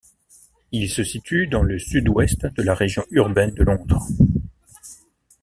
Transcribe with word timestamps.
Il 0.71 0.89
se 0.89 1.03
situe 1.03 1.45
dans 1.45 1.61
le 1.61 1.77
sud-ouest 1.77 2.47
de 2.47 2.63
la 2.63 2.73
Région 2.73 3.05
urbaine 3.11 3.51
de 3.53 3.61
Londres. 3.61 4.03